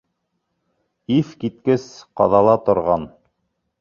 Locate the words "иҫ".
1.17-1.29